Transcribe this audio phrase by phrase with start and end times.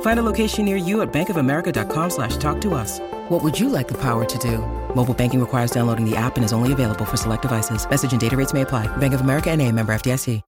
[0.00, 2.98] Find a location near you at bankofamerica.com slash talk to us.
[3.28, 4.58] What would you like the power to do?
[4.96, 7.88] Mobile banking requires downloading the app and is only available for select devices.
[7.88, 8.88] Message and data rates may apply.
[8.96, 10.42] Bank of America and a member FDIC.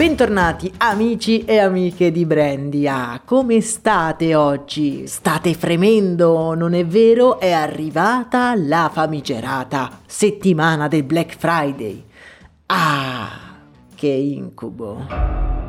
[0.00, 5.06] Bentornati amici e amiche di Brandia, come state oggi?
[5.06, 7.38] State fremendo, non è vero?
[7.38, 12.02] È arrivata la famigerata settimana del Black Friday.
[12.64, 13.28] Ah,
[13.94, 15.59] che incubo!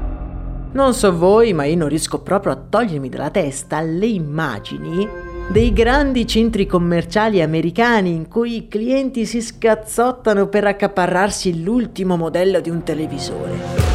[0.73, 5.05] Non so voi, ma io non riesco proprio a togliermi dalla testa le immagini
[5.49, 12.61] dei grandi centri commerciali americani in cui i clienti si scazzottano per accaparrarsi l'ultimo modello
[12.61, 13.89] di un televisore.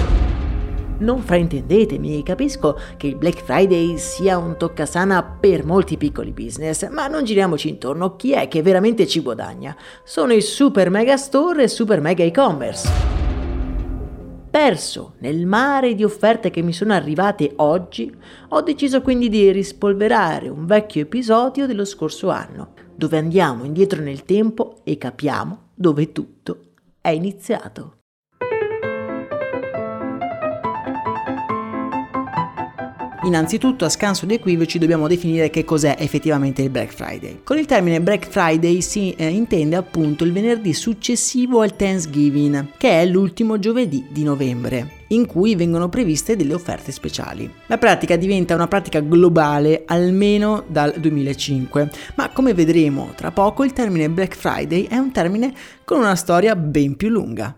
[0.99, 7.07] Non fraintendetemi, capisco che il Black Friday sia un toccasana per molti piccoli business, ma
[7.07, 9.75] non giriamoci intorno, chi è che veramente ci guadagna?
[10.05, 13.16] Sono i super mega store e super mega e-commerce
[14.57, 18.11] perso nel mare di offerte che mi sono arrivate oggi,
[18.49, 24.25] ho deciso quindi di rispolverare un vecchio episodio dello scorso anno, dove andiamo indietro nel
[24.25, 26.61] tempo e capiamo dove tutto
[27.03, 27.99] è iniziato.
[33.27, 37.41] Innanzitutto, a scanso di equivoci, dobbiamo definire che cos'è effettivamente il Black Friday.
[37.43, 43.01] Con il termine Black Friday si eh, intende appunto il venerdì successivo al Thanksgiving, che
[43.01, 47.53] è l'ultimo giovedì di novembre in cui vengono previste delle offerte speciali.
[47.67, 53.73] La pratica diventa una pratica globale almeno dal 2005, ma come vedremo tra poco il
[53.73, 55.53] termine Black Friday è un termine
[55.85, 57.57] con una storia ben più lunga.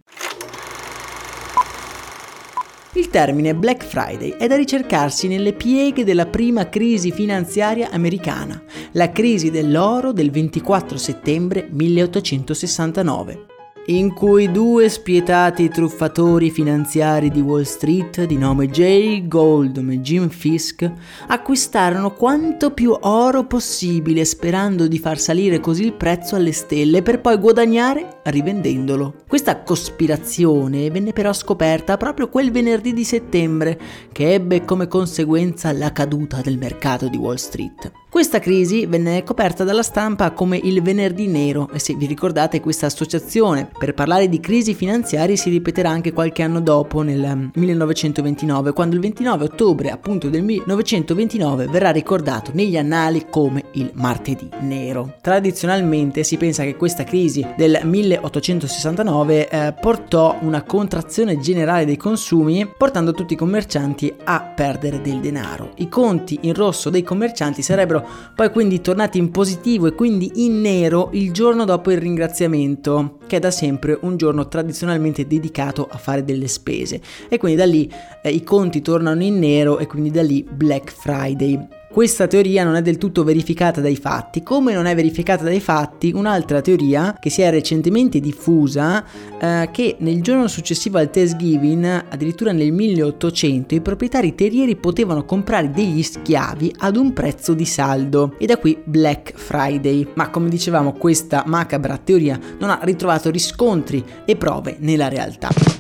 [2.94, 8.62] Il termine Black Friday è da ricercarsi nelle pieghe della prima crisi finanziaria americana,
[8.93, 13.56] la crisi dell'oro del 24 settembre 1869
[13.88, 20.28] in cui due spietati truffatori finanziari di Wall Street di nome Jay Goldman e Jim
[20.28, 20.91] Fisk
[21.28, 27.20] acquistarono quanto più oro possibile sperando di far salire così il prezzo alle stelle per
[27.20, 29.14] poi guadagnare rivendendolo.
[29.26, 33.78] Questa cospirazione venne però scoperta proprio quel venerdì di settembre
[34.12, 37.92] che ebbe come conseguenza la caduta del mercato di Wall Street.
[38.10, 42.86] Questa crisi venne coperta dalla stampa come il venerdì nero e se vi ricordate questa
[42.86, 48.94] associazione per parlare di crisi finanziarie si ripeterà anche qualche anno dopo nel 1929 quando
[48.94, 55.16] il 29 ottobre appunto del 1929 verrà ricordato negli annali come il martedì nero.
[55.20, 57.80] Tradizionalmente si pensa che questa crisi del
[58.18, 65.20] 1869 eh, portò una contrazione generale dei consumi portando tutti i commercianti a perdere del
[65.20, 65.72] denaro.
[65.76, 70.60] I conti in rosso dei commercianti sarebbero poi quindi tornati in positivo e quindi in
[70.60, 75.98] nero il giorno dopo il ringraziamento, che è da sempre un giorno tradizionalmente dedicato a
[75.98, 77.00] fare delle spese.
[77.28, 77.90] E quindi da lì
[78.22, 81.77] eh, i conti tornano in nero e quindi da lì Black Friday.
[81.91, 86.12] Questa teoria non è del tutto verificata dai fatti, come non è verificata dai fatti
[86.15, 89.03] un'altra teoria che si è recentemente diffusa,
[89.41, 95.71] eh, che nel giorno successivo al Thanksgiving, addirittura nel 1800, i proprietari terrieri potevano comprare
[95.71, 100.06] degli schiavi ad un prezzo di saldo, e da qui Black Friday.
[100.15, 105.77] Ma come dicevamo, questa macabra teoria non ha ritrovato riscontri e prove nella realtà.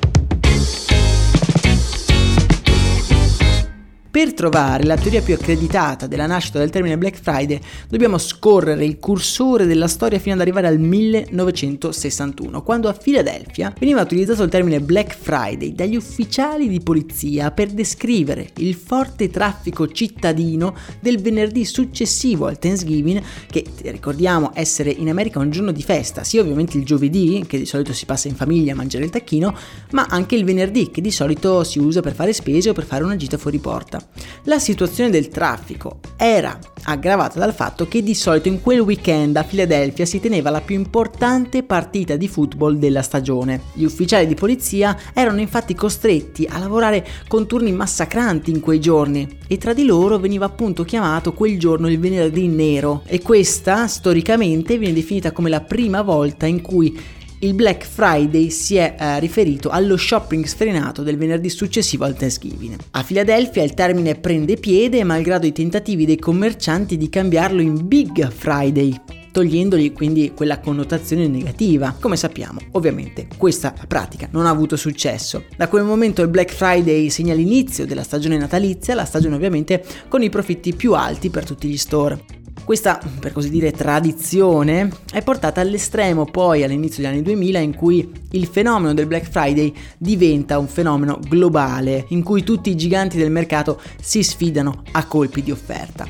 [4.18, 8.98] Per trovare la teoria più accreditata della nascita del termine Black Friday dobbiamo scorrere il
[8.98, 14.80] cursore della storia fino ad arrivare al 1961, quando a Filadelfia veniva utilizzato il termine
[14.80, 22.46] Black Friday dagli ufficiali di polizia per descrivere il forte traffico cittadino del venerdì successivo
[22.46, 27.44] al Thanksgiving, che ricordiamo essere in America un giorno di festa, sia ovviamente il giovedì,
[27.46, 29.54] che di solito si passa in famiglia a mangiare il tacchino,
[29.92, 33.04] ma anche il venerdì, che di solito si usa per fare spese o per fare
[33.04, 34.06] una gita fuori porta.
[34.44, 39.42] La situazione del traffico era aggravata dal fatto che di solito in quel weekend a
[39.42, 43.60] Filadelfia si teneva la più importante partita di football della stagione.
[43.74, 49.28] Gli ufficiali di polizia erano infatti costretti a lavorare con turni massacranti in quei giorni
[49.46, 54.78] e tra di loro veniva appunto chiamato quel giorno il venerdì nero e questa storicamente
[54.78, 56.98] viene definita come la prima volta in cui
[57.40, 62.76] Il Black Friday si è eh, riferito allo shopping sfrenato del venerdì successivo al Thanksgiving.
[62.90, 68.28] A Filadelfia il termine prende piede malgrado i tentativi dei commercianti di cambiarlo in Big
[68.28, 68.92] Friday,
[69.30, 71.94] togliendogli quindi quella connotazione negativa.
[72.00, 75.44] Come sappiamo, ovviamente questa pratica non ha avuto successo.
[75.56, 80.24] Da quel momento il Black Friday segna l'inizio della stagione natalizia, la stagione ovviamente con
[80.24, 82.20] i profitti più alti per tutti gli store.
[82.68, 88.12] Questa, per così dire, tradizione è portata all'estremo poi all'inizio degli anni 2000 in cui
[88.32, 93.30] il fenomeno del Black Friday diventa un fenomeno globale, in cui tutti i giganti del
[93.30, 96.06] mercato si sfidano a colpi di offerta.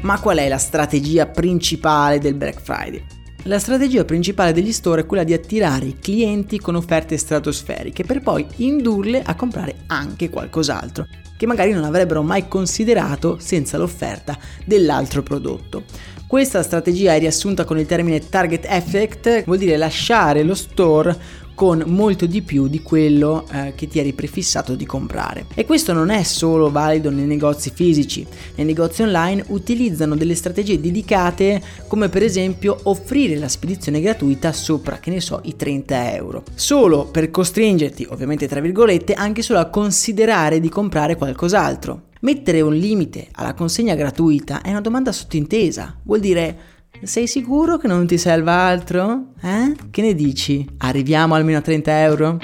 [0.00, 3.21] Ma qual è la strategia principale del Black Friday?
[3.46, 8.20] La strategia principale degli store è quella di attirare i clienti con offerte stratosferiche per
[8.20, 15.24] poi indurle a comprare anche qualcos'altro che magari non avrebbero mai considerato senza l'offerta dell'altro
[15.24, 15.82] prodotto.
[16.24, 21.14] Questa strategia è riassunta con il termine target effect, vuol dire lasciare lo store
[21.54, 25.46] con molto di più di quello eh, che ti eri prefissato di comprare.
[25.54, 28.26] E questo non è solo valido nei negozi fisici,
[28.56, 34.98] nei negozi online utilizzano delle strategie dedicate come per esempio offrire la spedizione gratuita sopra,
[34.98, 39.66] che ne so, i 30 euro, solo per costringerti, ovviamente tra virgolette, anche solo a
[39.66, 42.10] considerare di comprare qualcos'altro.
[42.20, 46.56] Mettere un limite alla consegna gratuita è una domanda sottintesa, vuol dire
[47.04, 49.32] sei sicuro che non ti serva altro?
[49.42, 49.74] Eh?
[49.90, 50.66] Che ne dici?
[50.78, 52.38] Arriviamo almeno a 30 euro?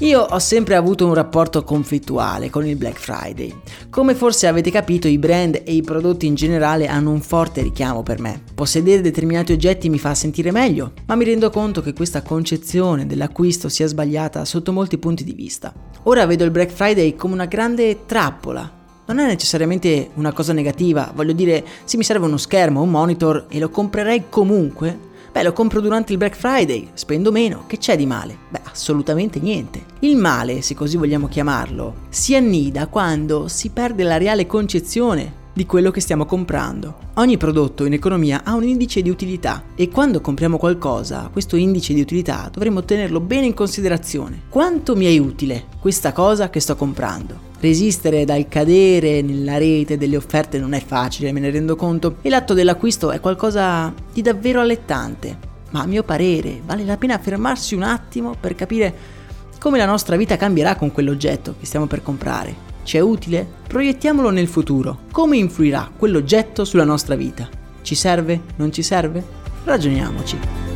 [0.00, 3.54] Io ho sempre avuto un rapporto conflittuale con il Black Friday.
[3.90, 8.02] Come forse avete capito, i brand e i prodotti in generale hanno un forte richiamo
[8.02, 8.42] per me.
[8.54, 13.68] Possedere determinati oggetti mi fa sentire meglio, ma mi rendo conto che questa concezione dell'acquisto
[13.68, 15.70] sia sbagliata sotto molti punti di vista.
[16.04, 18.78] Ora vedo il Black Friday come una grande trappola
[19.12, 23.46] non è necessariamente una cosa negativa, voglio dire, se mi serve uno schermo, un monitor
[23.48, 27.96] e lo comprerei comunque, Beh, lo compro durante il Black Friday, spendo meno, che c'è
[27.96, 28.36] di male?
[28.48, 29.84] Beh, assolutamente niente.
[30.00, 35.66] Il male, se così vogliamo chiamarlo, si annida quando si perde la reale concezione di
[35.66, 36.96] quello che stiamo comprando.
[37.14, 41.94] Ogni prodotto in economia ha un indice di utilità e quando compriamo qualcosa, questo indice
[41.94, 44.42] di utilità dovremmo tenerlo bene in considerazione.
[44.48, 47.49] Quanto mi è utile questa cosa che sto comprando?
[47.60, 52.30] Resistere dal cadere nella rete delle offerte non è facile, me ne rendo conto, e
[52.30, 55.36] l'atto dell'acquisto è qualcosa di davvero allettante.
[55.72, 59.18] Ma a mio parere vale la pena fermarsi un attimo per capire
[59.58, 62.68] come la nostra vita cambierà con quell'oggetto che stiamo per comprare.
[62.82, 63.46] Ci è utile?
[63.68, 65.00] Proiettiamolo nel futuro.
[65.12, 67.46] Come influirà quell'oggetto sulla nostra vita?
[67.82, 68.40] Ci serve?
[68.56, 69.22] Non ci serve?
[69.64, 70.69] Ragioniamoci.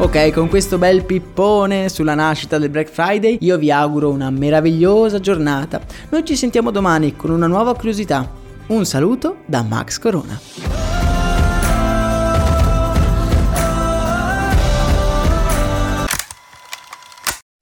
[0.00, 5.20] Ok, con questo bel pippone sulla nascita del Black Friday, io vi auguro una meravigliosa
[5.20, 5.78] giornata.
[6.08, 8.26] Noi ci sentiamo domani con una nuova curiosità.
[8.68, 10.40] Un saluto da Max Corona.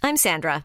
[0.02, 0.64] I'm Sandra,